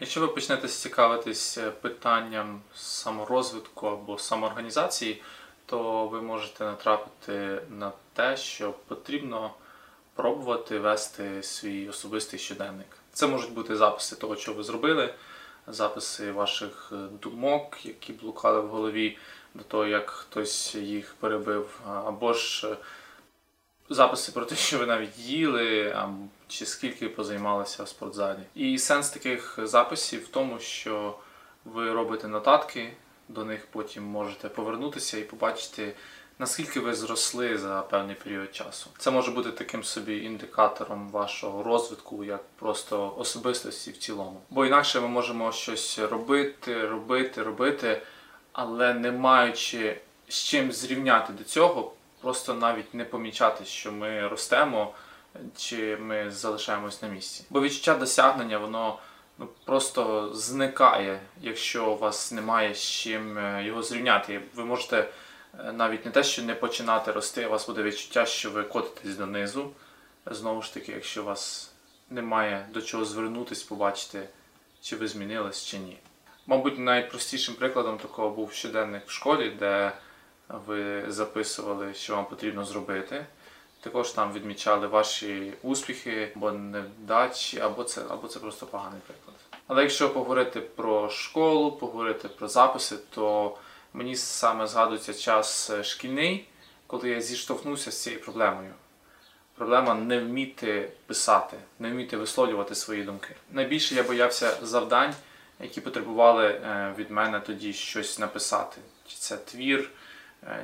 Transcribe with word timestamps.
Якщо 0.00 0.20
ви 0.20 0.28
почнете 0.28 0.68
цікавитись 0.68 1.58
е, 1.58 1.70
питанням 1.70 2.62
саморозвитку 2.74 3.86
або 3.86 4.18
самоорганізації, 4.18 5.22
то 5.66 6.06
ви 6.06 6.22
можете 6.22 6.64
натрапити 6.64 7.62
на 7.70 7.92
те, 8.12 8.36
що 8.36 8.72
потрібно 8.72 9.54
пробувати 10.14 10.78
вести 10.78 11.42
свій 11.42 11.88
особистий 11.88 12.38
щоденник. 12.38 12.86
Це 13.12 13.26
можуть 13.26 13.52
бути 13.52 13.76
записи 13.76 14.16
того, 14.16 14.36
що 14.36 14.52
ви 14.52 14.62
зробили, 14.62 15.14
записи 15.66 16.32
ваших 16.32 16.92
е, 16.92 16.96
думок, 17.22 17.86
які 17.86 18.12
блукали 18.12 18.60
в 18.60 18.68
голові 18.68 19.18
до 19.54 19.64
того, 19.64 19.86
як 19.86 20.10
хтось 20.10 20.74
їх 20.74 21.14
перебив, 21.20 21.80
або 21.86 22.32
ж 22.32 22.68
е, 22.68 22.76
записи 23.88 24.32
про 24.32 24.44
те, 24.44 24.56
що 24.56 24.78
ви 24.78 24.86
навіть 24.86 25.18
їли, 25.18 25.96
чи 26.48 26.66
скільки 26.66 27.08
позаймалися 27.08 27.82
в 27.82 27.88
спортзалі. 27.88 28.38
І 28.54 28.78
сенс 28.78 29.10
таких 29.10 29.58
записів 29.62 30.24
в 30.24 30.28
тому, 30.28 30.58
що 30.58 31.18
ви 31.64 31.92
робите 31.92 32.28
нотатки, 32.28 32.92
до 33.28 33.44
них 33.44 33.66
потім 33.70 34.04
можете 34.04 34.48
повернутися 34.48 35.18
і 35.18 35.22
побачити, 35.22 35.94
наскільки 36.38 36.80
ви 36.80 36.94
зросли 36.94 37.58
за 37.58 37.80
певний 37.80 38.16
період 38.16 38.54
часу. 38.54 38.90
Це 38.98 39.10
може 39.10 39.30
бути 39.30 39.50
таким 39.52 39.84
собі 39.84 40.24
індикатором 40.24 41.08
вашого 41.08 41.62
розвитку, 41.62 42.24
як 42.24 42.44
просто 42.58 43.14
особистості 43.18 43.90
в 43.90 43.96
цілому. 43.96 44.40
Бо 44.50 44.66
інакше 44.66 45.00
ми 45.00 45.08
можемо 45.08 45.52
щось 45.52 45.98
робити, 45.98 46.86
робити, 46.86 47.42
робити, 47.42 48.02
але 48.52 48.94
не 48.94 49.12
маючи 49.12 50.00
з 50.28 50.34
чим 50.34 50.72
зрівняти 50.72 51.32
до 51.32 51.44
цього, 51.44 51.92
просто 52.24 52.54
навіть 52.54 52.94
не 52.94 53.04
помічати, 53.04 53.64
що 53.64 53.92
ми 53.92 54.28
ростемо 54.28 54.94
чи 55.56 55.96
ми 55.96 56.30
залишаємось 56.30 57.02
на 57.02 57.08
місці. 57.08 57.44
Бо 57.50 57.60
відчуття 57.60 57.94
досягнення, 57.94 58.58
воно 58.58 58.98
ну, 59.38 59.48
просто 59.64 60.30
зникає, 60.34 61.20
якщо 61.40 61.90
у 61.90 61.98
вас 61.98 62.32
немає 62.32 62.74
з 62.74 62.82
чим 62.82 63.38
е, 63.38 63.64
його 63.64 63.82
зрівняти. 63.82 64.40
Ви 64.54 64.64
можете 64.64 65.08
е, 65.58 65.72
навіть 65.72 66.04
не 66.04 66.10
те, 66.10 66.24
що 66.24 66.42
не 66.42 66.54
починати 66.54 67.12
рости, 67.12 67.46
у 67.46 67.50
вас 67.50 67.66
буде 67.66 67.82
відчуття, 67.82 68.26
що 68.26 68.50
ви 68.50 68.62
котитесь 68.62 69.16
донизу. 69.16 69.70
Знову 70.26 70.62
ж 70.62 70.74
таки, 70.74 70.92
якщо 70.92 71.22
у 71.22 71.24
вас 71.24 71.72
немає 72.10 72.66
до 72.72 72.82
чого 72.82 73.04
звернутись, 73.04 73.62
побачити, 73.62 74.28
чи 74.80 74.96
ви 74.96 75.08
змінились, 75.08 75.64
чи 75.64 75.78
ні. 75.78 75.98
Мабуть, 76.46 76.78
найпростішим 76.78 77.54
прикладом 77.54 77.98
такого 77.98 78.30
був 78.30 78.52
щоденник 78.52 79.02
в 79.06 79.10
школі, 79.10 79.50
де 79.58 79.92
ви 80.48 81.04
записували, 81.08 81.94
що 81.94 82.16
вам 82.16 82.26
потрібно 82.26 82.64
зробити. 82.64 83.26
Також 83.80 84.10
там 84.10 84.32
відмічали 84.32 84.86
ваші 84.86 85.52
успіхи 85.62 86.32
або 86.36 86.52
невдачі, 86.52 87.60
або 87.60 87.84
це, 87.84 88.02
або 88.08 88.28
це 88.28 88.38
просто 88.38 88.66
поганий 88.66 89.00
приклад. 89.06 89.36
Але 89.66 89.82
якщо 89.82 90.10
поговорити 90.10 90.60
про 90.60 91.10
школу, 91.10 91.72
поговорити 91.72 92.28
про 92.28 92.48
записи, 92.48 92.96
то 93.10 93.56
мені 93.92 94.16
саме 94.16 94.66
згадується 94.66 95.14
час 95.14 95.72
шкільний, 95.82 96.48
коли 96.86 97.08
я 97.08 97.20
зіштовхнувся 97.20 97.90
з 97.90 98.02
цією 98.02 98.22
проблемою. 98.22 98.72
Проблема 99.54 99.94
не 99.94 100.20
вміти 100.20 100.92
писати, 101.06 101.56
не 101.78 101.90
вміти 101.90 102.16
висловлювати 102.16 102.74
свої 102.74 103.02
думки. 103.02 103.36
Найбільше 103.50 103.94
я 103.94 104.02
боявся 104.02 104.56
завдань, 104.62 105.14
які 105.60 105.80
потребували 105.80 106.46
е, 106.46 106.94
від 106.98 107.10
мене 107.10 107.40
тоді 107.40 107.72
щось 107.72 108.18
написати. 108.18 108.80
Чи 109.06 109.16
це 109.16 109.36
твір, 109.36 109.90
Е, 109.90 110.13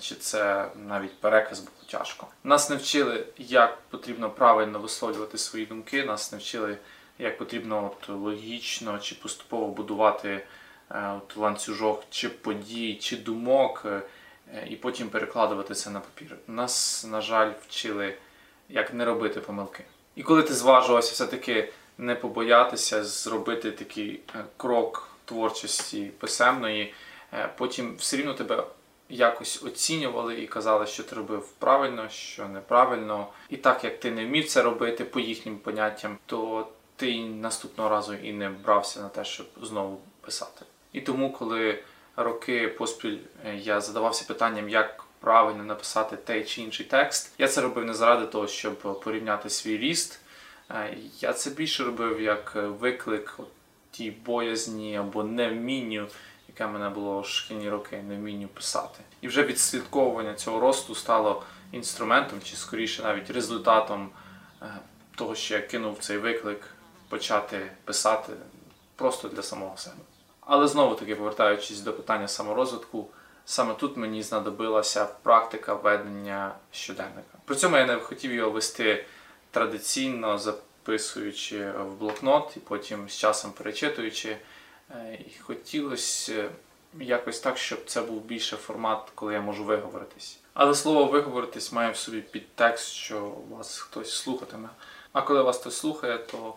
чи 0.00 0.14
це 0.14 0.68
навіть 0.88 1.20
переказ 1.20 1.60
було 1.60 1.76
тяжко. 1.90 2.26
Нас 2.44 2.70
не 2.70 2.76
вчили, 2.76 3.26
як 3.38 3.78
потрібно 3.90 4.30
правильно 4.30 4.78
висловлювати 4.78 5.38
свої 5.38 5.66
думки, 5.66 6.04
нас 6.04 6.32
не 6.32 6.38
вчили, 6.38 6.78
як 7.18 7.38
потрібно 7.38 7.92
от, 8.00 8.08
логічно 8.08 8.98
чи 8.98 9.14
поступово 9.14 9.66
будувати 9.66 10.46
е, 10.90 11.12
от, 11.16 11.36
ланцюжок 11.36 12.02
чи 12.10 12.28
подій, 12.28 12.94
чи 12.94 13.16
думок, 13.16 13.82
е, 13.86 14.02
і 14.68 14.76
потім 14.76 15.08
перекладувати 15.08 15.74
це 15.74 15.90
на 15.90 16.00
папір. 16.00 16.36
Нас, 16.46 17.06
на 17.10 17.20
жаль, 17.20 17.52
вчили, 17.68 18.14
як 18.68 18.94
не 18.94 19.04
робити 19.04 19.40
помилки. 19.40 19.84
І 20.16 20.22
коли 20.22 20.42
ти 20.42 20.54
зважувався 20.54 21.12
все-таки 21.12 21.72
не 21.98 22.14
побоятися 22.14 23.04
зробити 23.04 23.70
такий 23.70 24.20
крок 24.56 25.08
творчості 25.24 26.10
писемної, 26.18 26.94
потім 27.56 27.96
все 27.96 28.16
рівно 28.16 28.34
тебе 28.34 28.64
якось 29.08 29.62
оцінювали 29.62 30.42
і 30.42 30.46
казали, 30.46 30.86
що 30.86 31.02
ти 31.02 31.16
робив 31.16 31.48
правильно, 31.58 32.08
що 32.08 32.48
неправильно. 32.48 33.26
І 33.48 33.56
так 33.56 33.84
як 33.84 34.00
ти 34.00 34.10
не 34.10 34.26
вмів 34.26 34.48
це 34.48 34.62
робити 34.62 35.04
по 35.04 35.20
їхнім 35.20 35.58
поняттям, 35.58 36.18
то 36.26 36.68
ти 36.96 37.24
наступного 37.24 37.90
разу 37.90 38.14
і 38.14 38.32
не 38.32 38.48
брався 38.48 39.00
на 39.00 39.08
те, 39.08 39.24
щоб 39.24 39.46
знову 39.62 40.00
писати. 40.20 40.64
І 40.92 41.00
тому, 41.00 41.32
коли 41.32 41.78
роки 42.16 42.68
поспіль 42.68 43.18
е, 43.46 43.56
я 43.56 43.80
задавався 43.80 44.24
питанням, 44.28 44.68
як 44.68 45.04
правильно 45.20 45.64
написати 45.64 46.16
той 46.16 46.44
чи 46.44 46.62
інший 46.62 46.86
текст, 46.86 47.32
я 47.38 47.48
це 47.48 47.60
робив 47.60 47.84
не 47.84 47.94
заради 47.94 48.26
того, 48.26 48.48
щоб 48.48 49.00
порівняти 49.00 49.50
свій 49.50 49.78
ріст. 49.78 50.20
Е, 50.70 50.96
я 51.20 51.32
це 51.32 51.50
більше 51.50 51.84
робив 51.84 52.20
як 52.20 52.52
виклик 52.54 53.38
тій 53.90 54.10
боязні 54.10 54.96
або 54.96 55.24
невмінню 55.24 56.06
яке 56.48 56.66
мене 56.66 56.88
було 56.88 57.24
шкільні 57.24 57.70
роки, 57.70 58.02
не 58.08 58.16
вмінню 58.16 58.48
писати. 58.48 59.00
І 59.20 59.28
вже 59.28 59.42
відслідковування 59.42 60.34
цього 60.34 60.60
росту 60.60 60.94
стало 60.94 61.42
інструментом, 61.72 62.40
чи 62.44 62.56
скоріше 62.56 63.02
навіть 63.02 63.30
результатом 63.30 64.10
е, 64.62 64.66
того, 65.14 65.34
що 65.34 65.54
я 65.54 65.60
кинув 65.60 65.98
цей 66.00 66.18
виклик 66.18 66.74
почати 67.08 67.70
писати 67.84 68.32
просто 68.96 69.28
для 69.28 69.42
самого 69.42 69.76
себе. 69.76 69.96
Але 70.40 70.68
знову 70.68 70.94
таки, 70.94 71.16
повертаючись 71.16 71.80
до 71.80 71.92
питання 71.92 72.28
саморозвитку, 72.28 73.08
саме 73.44 73.74
тут 73.74 73.96
мені 73.96 74.22
знадобилася 74.22 75.04
практика 75.22 75.74
ведення 75.74 76.54
щоденника. 76.72 77.38
При 77.44 77.56
цьому 77.56 77.76
я 77.76 77.86
не 77.86 77.96
хотів 77.96 78.32
його 78.32 78.50
вести 78.50 79.04
традиційно, 79.50 80.38
записуючи 80.38 81.70
в 81.70 81.94
блокнот 81.98 82.52
і 82.56 82.60
потім 82.60 83.08
з 83.08 83.16
часом 83.16 83.52
перечитуючи. 83.52 84.36
Е, 84.94 85.18
і 85.26 85.38
хотілося 85.40 86.50
якось 87.00 87.40
так, 87.40 87.58
щоб 87.58 87.84
це 87.86 88.02
був 88.02 88.22
більше 88.22 88.56
формат, 88.56 89.10
коли 89.14 89.34
я 89.34 89.40
можу 89.40 89.64
виговоритись. 89.64 90.38
Але 90.54 90.74
слово 90.74 91.04
виговоритись 91.04 91.72
має 91.72 91.90
в 91.90 91.96
собі 91.96 92.20
підтекст, 92.20 92.88
що 92.88 93.34
вас 93.50 93.78
хтось 93.78 94.16
слухатиме. 94.16 94.68
А 95.12 95.22
коли 95.22 95.42
вас 95.42 95.58
хтось 95.58 95.76
слухає, 95.76 96.18
то 96.18 96.54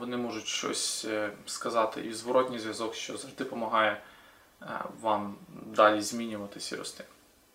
вони 0.00 0.16
можуть 0.16 0.46
щось 0.46 1.04
е, 1.04 1.32
сказати 1.46 2.00
і 2.00 2.12
зворотній 2.12 2.58
зв'язок, 2.58 2.94
що 2.94 3.16
завжди 3.16 3.44
допомагає 3.44 4.00
е, 4.62 4.66
вам 5.00 5.36
далі 5.50 6.00
змінюватись 6.00 6.72
і 6.72 6.76
рости. 6.76 7.04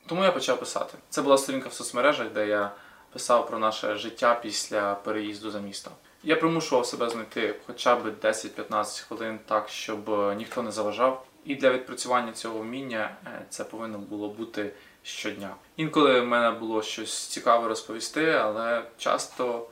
Тому 0.06 0.24
я 0.24 0.32
почав 0.32 0.60
писати. 0.60 0.98
Це 1.10 1.22
була 1.22 1.38
сторінка 1.38 1.70
в 1.70 1.74
соцмережах, 1.74 2.30
де 2.30 2.48
я 2.48 2.72
писав 3.14 3.48
про 3.48 3.60
наше 3.60 3.96
життя 3.96 4.40
після 4.44 4.96
переїзду 4.96 5.52
за 5.52 5.60
місто. 5.60 5.92
Я 6.24 6.36
примушував 6.36 6.86
себе 6.86 7.10
знайти 7.10 7.56
хоча 7.68 7.96
б 7.96 8.08
10-15 8.22 9.08
хвилин 9.08 9.40
так, 9.46 9.70
щоб 9.70 10.10
е, 10.10 10.36
ніхто 10.36 10.64
не 10.64 10.72
заважав. 10.72 11.26
І 11.46 11.56
для 11.56 11.72
відпрацювання 11.72 12.32
цього 12.32 12.60
вміння 12.60 13.16
е, 13.26 13.46
це 13.50 13.64
повинно 13.64 13.98
було 13.98 14.30
бути 14.30 14.72
щодня. 15.04 15.56
Інколи 15.78 16.22
в 16.22 16.26
мене 16.26 16.52
було 16.52 16.82
щось 16.82 17.28
цікаве 17.28 17.68
розповісти, 17.68 18.32
але 18.32 18.84
часто 18.98 19.68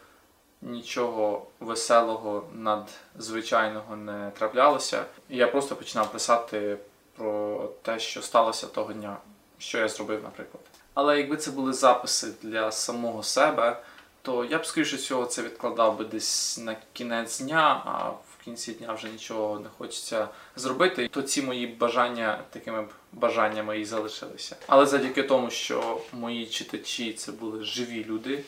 нічого 0.62 1.48
веселого, 1.60 2.48
надзвичайного 2.54 3.96
не 3.96 4.32
траплялося. 4.40 5.06
Я 5.30 5.48
просто 5.48 5.76
починав 5.76 6.12
писати 6.12 6.78
про 7.18 7.64
те, 7.82 8.00
що 8.00 8.22
сталося 8.22 8.68
того 8.68 8.94
дня, 8.94 9.18
що 9.58 9.78
я 9.78 9.88
зробив, 9.88 10.24
наприклад. 10.24 10.64
Але 10.94 11.18
якби 11.18 11.38
це 11.38 11.52
були 11.52 11.74
записи 11.74 12.34
для 12.42 12.72
самого 12.72 13.24
себе 13.24 13.82
то 14.22 14.46
я 14.46 14.58
б, 14.58 14.66
скоріше 14.66 14.96
всього, 14.96 15.26
це 15.26 15.42
відкладав 15.42 15.98
би 15.98 16.06
десь 16.06 16.58
на 16.58 16.78
кінець 16.94 17.40
дня, 17.40 17.82
а 17.86 18.10
в 18.10 18.44
кінці 18.46 18.74
дня 18.74 18.94
вже 18.94 19.10
нічого 19.10 19.60
не 19.60 19.70
хочеться 19.78 20.28
зробити. 20.56 21.08
То 21.08 21.22
ці 21.22 21.42
мої 21.42 21.68
бажання 21.68 22.40
такими 22.50 22.82
б 22.82 22.90
бажаннями 23.14 23.80
і 23.80 23.86
залишилися. 23.86 24.56
Але 24.68 24.86
завдяки 24.86 25.24
тому, 25.24 25.50
що 25.50 26.02
мої 26.14 26.46
читачі 26.46 27.14
це 27.14 27.32
були 27.32 27.64
живі 27.64 28.06
люди. 28.06 28.44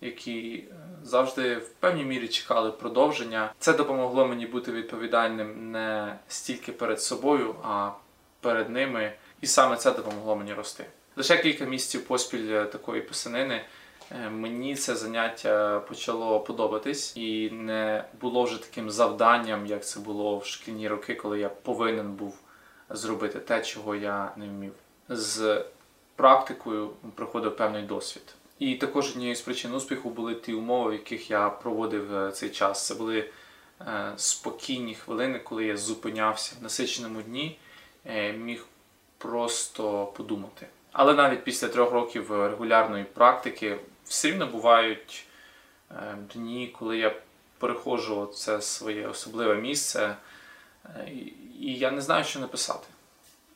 Які 0.00 0.64
е, 0.70 0.74
завжди 1.02 1.56
в 1.56 1.68
певній 1.68 2.04
мірі 2.04 2.28
чекали 2.28 2.70
продовження. 2.70 3.52
Це 3.58 3.72
допомогло 3.72 4.26
мені 4.26 4.46
бути 4.46 4.72
відповідальним 4.72 5.72
не 5.72 6.18
стільки 6.28 6.72
перед 6.72 7.02
собою, 7.02 7.54
а 7.62 7.90
перед 8.40 8.70
ними. 8.70 9.12
І 9.40 9.46
саме 9.46 9.76
це 9.76 9.90
допомогло 9.90 10.36
мені 10.36 10.54
рости. 10.54 10.86
Лише 11.16 11.36
кілька 11.38 11.64
місяців 11.64 12.04
поспіль 12.04 12.50
е, 12.50 12.64
такої 12.64 13.02
писанини 13.02 13.64
мені 14.30 14.74
це 14.74 14.96
заняття 14.96 15.80
почало 15.80 16.40
подобатись 16.40 17.16
і 17.16 17.50
не 17.50 18.04
було 18.20 18.42
вже 18.42 18.62
таким 18.62 18.90
завданням, 18.90 19.66
як 19.66 19.86
це 19.86 20.00
було 20.00 20.38
в 20.38 20.46
шкільні 20.46 20.88
роки, 20.88 21.14
коли 21.14 21.40
я 21.40 21.48
повинен 21.48 22.12
був 22.12 22.38
зробити 22.90 23.38
те, 23.38 23.62
чого 23.62 23.94
я 23.94 24.32
не 24.36 24.46
вмів. 24.46 24.72
З 25.08 25.64
практикою 26.16 26.90
приходив 27.14 27.56
певний 27.56 27.82
досвід. 27.82 28.34
І 28.58 28.74
також 28.74 29.10
однією 29.10 29.36
з 29.36 29.40
причин 29.40 29.74
успіху 29.74 30.10
були 30.10 30.34
ті 30.34 30.52
умови, 30.52 30.90
в 30.90 30.92
яких 30.92 31.30
я 31.30 31.50
проводив 31.50 32.16
е, 32.16 32.32
цей 32.32 32.50
час. 32.50 32.86
Це 32.86 32.94
були 32.94 33.30
е, 33.80 34.12
спокійні 34.16 34.94
хвилини, 34.94 35.38
коли 35.38 35.64
я 35.64 35.76
зупинявся 35.76 36.56
в 36.60 36.62
насиченому 36.62 37.22
дні, 37.22 37.58
е, 38.06 38.32
міг 38.32 38.64
просто 39.18 40.06
подумати. 40.06 40.66
Але 40.92 41.14
навіть 41.14 41.44
після 41.44 41.68
трьох 41.68 41.92
років 41.92 42.30
регулярної 42.30 43.04
практики 43.04 43.76
все 44.08 44.28
рівно 44.28 44.46
бувають 44.46 45.26
е, 45.90 46.16
дні, 46.34 46.74
коли 46.78 46.98
я 46.98 47.14
переходжу 47.58 48.22
в 48.22 48.34
це 48.34 48.62
своє 48.62 49.06
особливе 49.08 49.54
місце, 49.54 50.16
е, 50.96 51.08
і- 51.10 51.32
і 51.60 51.78
я 51.78 51.90
не 51.90 52.00
знаю, 52.00 52.24
що 52.24 52.40
написати. 52.40 52.86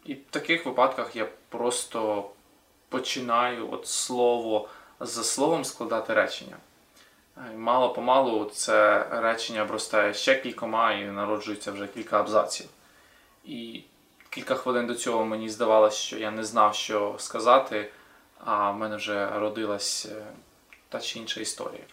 І 0.04 0.14
в 0.14 0.18
таких 0.30 0.66
випадках 0.66 1.16
я 1.16 1.28
просто 1.48 2.30
починаю 2.88 3.72
от 3.72 3.86
слово 3.86 4.68
за 5.00 5.24
словом 5.24 5.64
складати 5.64 6.14
речення. 6.14 6.56
Е, 7.36 7.56
Мало 7.56 7.92
помалу 7.92 8.44
це 8.44 9.06
речення 9.10 9.62
обростає 9.62 10.14
ще 10.14 10.34
кількома 10.34 10.92
і 10.92 11.04
народжується 11.04 11.72
вже 11.72 11.86
кілька 11.86 12.20
абзаців. 12.20 12.66
І 13.44 13.82
кілька 14.30 14.54
хвилин 14.54 14.86
до 14.86 14.94
цього 14.94 15.24
мені 15.24 15.48
здавалося, 15.48 15.96
що 15.96 16.18
я 16.18 16.30
не 16.30 16.44
знав, 16.44 16.74
що 16.74 17.14
сказати, 17.18 17.90
а 18.44 18.70
в 18.70 18.76
мене 18.76 18.96
вже 18.96 19.38
родилась 19.38 20.06
е, 20.06 20.24
та 20.88 21.00
чи 21.00 21.18
інша 21.18 21.40
історія. 21.40 21.84